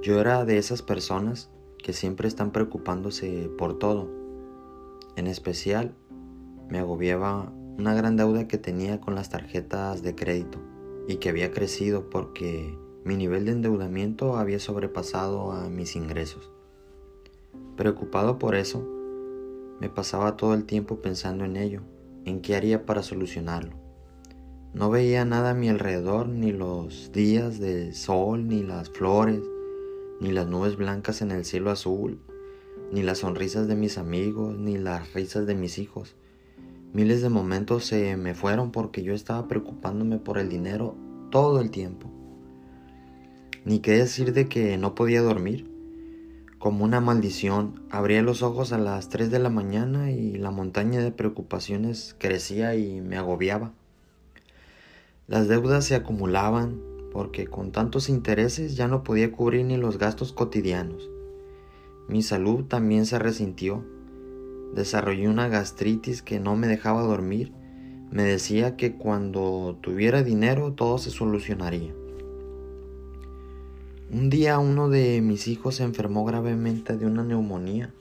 Yo 0.00 0.20
era 0.20 0.44
de 0.44 0.58
esas 0.58 0.82
personas 0.82 1.50
que 1.82 1.92
siempre 1.92 2.28
están 2.28 2.52
preocupándose 2.52 3.50
por 3.58 3.78
todo. 3.78 4.08
En 5.16 5.26
especial, 5.26 5.92
me 6.68 6.78
agobiaba 6.78 7.52
una 7.78 7.94
gran 7.94 8.16
deuda 8.16 8.46
que 8.46 8.58
tenía 8.58 9.00
con 9.00 9.16
las 9.16 9.28
tarjetas 9.28 10.02
de 10.02 10.14
crédito 10.14 10.60
y 11.08 11.16
que 11.16 11.30
había 11.30 11.50
crecido 11.50 12.10
porque 12.10 12.78
mi 13.04 13.16
nivel 13.16 13.44
de 13.44 13.52
endeudamiento 13.52 14.36
había 14.36 14.60
sobrepasado 14.60 15.50
a 15.50 15.68
mis 15.68 15.96
ingresos. 15.96 16.52
Preocupado 17.76 18.38
por 18.38 18.54
eso, 18.54 18.86
me 19.80 19.88
pasaba 19.88 20.36
todo 20.36 20.54
el 20.54 20.64
tiempo 20.64 21.00
pensando 21.00 21.44
en 21.44 21.56
ello, 21.56 21.82
en 22.24 22.40
qué 22.40 22.54
haría 22.54 22.86
para 22.86 23.02
solucionarlo. 23.02 23.72
No 24.74 24.90
veía 24.90 25.24
nada 25.24 25.50
a 25.50 25.54
mi 25.54 25.68
alrededor, 25.68 26.28
ni 26.28 26.52
los 26.52 27.10
días 27.10 27.58
de 27.58 27.92
sol, 27.94 28.46
ni 28.46 28.62
las 28.62 28.90
flores, 28.90 29.40
ni 30.20 30.32
las 30.32 30.46
nubes 30.46 30.76
blancas 30.76 31.22
en 31.22 31.30
el 31.30 31.44
cielo 31.44 31.70
azul, 31.70 32.20
ni 32.92 33.02
las 33.02 33.18
sonrisas 33.18 33.68
de 33.68 33.76
mis 33.76 33.98
amigos, 33.98 34.56
ni 34.56 34.78
las 34.78 35.12
risas 35.14 35.46
de 35.46 35.54
mis 35.54 35.78
hijos. 35.78 36.16
Miles 36.92 37.20
de 37.20 37.28
momentos 37.28 37.84
se 37.84 38.16
me 38.16 38.34
fueron 38.34 38.72
porque 38.72 39.02
yo 39.02 39.12
estaba 39.12 39.46
preocupándome 39.46 40.18
por 40.18 40.38
el 40.38 40.48
dinero 40.48 40.96
todo 41.30 41.60
el 41.60 41.70
tiempo. 41.70 42.10
Ni 43.64 43.80
qué 43.80 43.92
decir 43.92 44.32
de 44.32 44.48
que 44.48 44.78
no 44.78 44.94
podía 44.94 45.20
dormir. 45.20 45.70
Como 46.58 46.84
una 46.84 47.00
maldición, 47.00 47.82
abría 47.90 48.22
los 48.22 48.42
ojos 48.42 48.72
a 48.72 48.78
las 48.78 49.10
3 49.10 49.30
de 49.30 49.38
la 49.38 49.50
mañana 49.50 50.10
y 50.10 50.38
la 50.38 50.50
montaña 50.50 51.00
de 51.00 51.12
preocupaciones 51.12 52.16
crecía 52.18 52.74
y 52.74 53.00
me 53.00 53.16
agobiaba. 53.16 53.72
Las 55.28 55.46
deudas 55.46 55.84
se 55.84 55.94
acumulaban, 55.94 56.80
porque 57.12 57.46
con 57.46 57.72
tantos 57.72 58.08
intereses 58.08 58.76
ya 58.76 58.88
no 58.88 59.02
podía 59.02 59.32
cubrir 59.32 59.64
ni 59.64 59.76
los 59.76 59.98
gastos 59.98 60.32
cotidianos. 60.32 61.10
Mi 62.08 62.22
salud 62.22 62.64
también 62.64 63.06
se 63.06 63.18
resintió. 63.18 63.84
Desarrollé 64.74 65.28
una 65.28 65.48
gastritis 65.48 66.22
que 66.22 66.40
no 66.40 66.56
me 66.56 66.66
dejaba 66.66 67.02
dormir. 67.02 67.52
Me 68.10 68.22
decía 68.22 68.76
que 68.76 68.94
cuando 68.96 69.78
tuviera 69.82 70.22
dinero 70.22 70.72
todo 70.72 70.98
se 70.98 71.10
solucionaría. 71.10 71.92
Un 74.10 74.30
día 74.30 74.58
uno 74.58 74.88
de 74.88 75.20
mis 75.20 75.48
hijos 75.48 75.76
se 75.76 75.84
enfermó 75.84 76.24
gravemente 76.24 76.96
de 76.96 77.04
una 77.04 77.24
neumonía. 77.24 77.92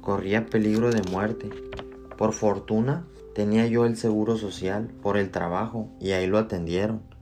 Corría 0.00 0.46
peligro 0.46 0.90
de 0.90 1.02
muerte. 1.10 1.50
Por 2.16 2.32
fortuna 2.32 3.06
tenía 3.34 3.66
yo 3.66 3.84
el 3.84 3.98
seguro 3.98 4.38
social 4.38 4.88
por 5.02 5.18
el 5.18 5.30
trabajo 5.30 5.90
y 6.00 6.12
ahí 6.12 6.26
lo 6.26 6.38
atendieron. 6.38 7.13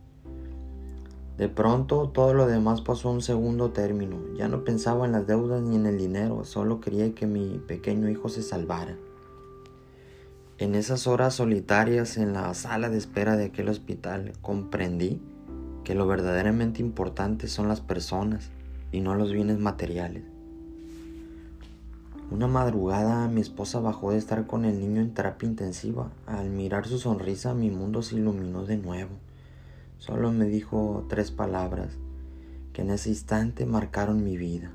De 1.38 1.48
pronto 1.48 2.10
todo 2.10 2.34
lo 2.34 2.46
demás 2.46 2.82
pasó 2.82 3.08
a 3.08 3.12
un 3.12 3.22
segundo 3.22 3.70
término. 3.70 4.18
Ya 4.36 4.48
no 4.48 4.64
pensaba 4.64 5.06
en 5.06 5.12
las 5.12 5.26
deudas 5.26 5.62
ni 5.62 5.76
en 5.76 5.86
el 5.86 5.98
dinero, 5.98 6.44
solo 6.44 6.80
quería 6.80 7.14
que 7.14 7.26
mi 7.26 7.58
pequeño 7.58 8.10
hijo 8.10 8.28
se 8.28 8.42
salvara. 8.42 8.96
En 10.58 10.74
esas 10.74 11.06
horas 11.06 11.34
solitarias 11.34 12.18
en 12.18 12.34
la 12.34 12.52
sala 12.54 12.88
de 12.88 12.98
espera 12.98 13.36
de 13.36 13.46
aquel 13.46 13.68
hospital 13.68 14.32
comprendí 14.42 15.20
que 15.82 15.94
lo 15.94 16.06
verdaderamente 16.06 16.80
importante 16.80 17.48
son 17.48 17.66
las 17.66 17.80
personas 17.80 18.50
y 18.92 19.00
no 19.00 19.14
los 19.14 19.32
bienes 19.32 19.58
materiales. 19.58 20.22
Una 22.30 22.46
madrugada 22.46 23.28
mi 23.28 23.40
esposa 23.40 23.80
bajó 23.80 24.12
de 24.12 24.18
estar 24.18 24.46
con 24.46 24.64
el 24.64 24.78
niño 24.78 25.00
en 25.00 25.12
terapia 25.12 25.48
intensiva. 25.48 26.12
Al 26.26 26.50
mirar 26.50 26.86
su 26.86 26.98
sonrisa 26.98 27.54
mi 27.54 27.70
mundo 27.70 28.02
se 28.02 28.16
iluminó 28.16 28.64
de 28.64 28.76
nuevo. 28.76 29.10
Solo 30.02 30.32
me 30.32 30.46
dijo 30.46 31.06
tres 31.08 31.30
palabras 31.30 31.96
que 32.72 32.82
en 32.82 32.90
ese 32.90 33.10
instante 33.10 33.66
marcaron 33.66 34.24
mi 34.24 34.36
vida. 34.36 34.72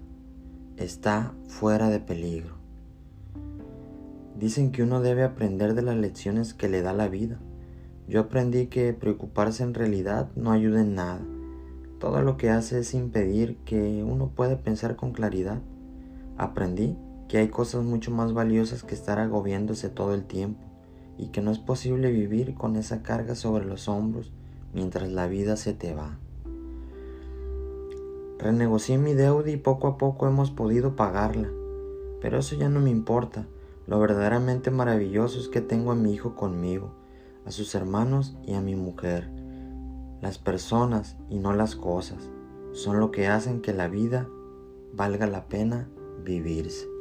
Está 0.77 1.33
fuera 1.49 1.89
de 1.89 1.99
peligro. 1.99 2.55
Dicen 4.39 4.71
que 4.71 4.83
uno 4.83 5.01
debe 5.01 5.25
aprender 5.25 5.73
de 5.73 5.81
las 5.81 5.97
lecciones 5.97 6.53
que 6.53 6.69
le 6.69 6.81
da 6.81 6.93
la 6.93 7.09
vida. 7.09 7.39
Yo 8.07 8.21
aprendí 8.21 8.67
que 8.67 8.93
preocuparse 8.93 9.63
en 9.63 9.73
realidad 9.73 10.29
no 10.37 10.53
ayuda 10.53 10.79
en 10.79 10.95
nada. 10.95 11.19
Todo 11.99 12.21
lo 12.21 12.37
que 12.37 12.49
hace 12.49 12.79
es 12.79 12.93
impedir 12.93 13.57
que 13.65 14.05
uno 14.05 14.29
pueda 14.29 14.61
pensar 14.61 14.95
con 14.95 15.11
claridad. 15.11 15.59
Aprendí 16.37 16.95
que 17.27 17.39
hay 17.39 17.49
cosas 17.49 17.83
mucho 17.83 18.11
más 18.11 18.31
valiosas 18.31 18.81
que 18.81 18.95
estar 18.95 19.19
agobiándose 19.19 19.89
todo 19.89 20.13
el 20.13 20.23
tiempo 20.23 20.63
y 21.17 21.31
que 21.31 21.41
no 21.41 21.51
es 21.51 21.59
posible 21.59 22.13
vivir 22.13 22.53
con 22.53 22.77
esa 22.77 23.03
carga 23.03 23.35
sobre 23.35 23.65
los 23.65 23.89
hombros 23.89 24.31
mientras 24.73 25.11
la 25.11 25.27
vida 25.27 25.57
se 25.57 25.73
te 25.73 25.93
va. 25.93 26.17
Renegocié 28.39 28.97
mi 28.97 29.13
deuda 29.13 29.49
y 29.49 29.57
poco 29.57 29.87
a 29.87 29.97
poco 29.97 30.27
hemos 30.27 30.51
podido 30.51 30.95
pagarla, 30.95 31.49
pero 32.21 32.39
eso 32.39 32.55
ya 32.55 32.69
no 32.69 32.79
me 32.79 32.89
importa. 32.89 33.47
Lo 33.87 33.99
verdaderamente 33.99 34.69
maravilloso 34.69 35.39
es 35.39 35.47
que 35.47 35.61
tengo 35.61 35.91
a 35.91 35.95
mi 35.95 36.13
hijo 36.13 36.35
conmigo, 36.35 36.91
a 37.45 37.51
sus 37.51 37.73
hermanos 37.73 38.37
y 38.45 38.53
a 38.53 38.61
mi 38.61 38.75
mujer. 38.75 39.29
Las 40.21 40.37
personas 40.37 41.15
y 41.29 41.39
no 41.39 41.53
las 41.53 41.75
cosas 41.75 42.29
son 42.73 42.99
lo 42.99 43.11
que 43.11 43.27
hacen 43.27 43.61
que 43.61 43.73
la 43.73 43.87
vida 43.87 44.27
valga 44.93 45.25
la 45.25 45.45
pena 45.45 45.87
vivirse. 46.23 46.96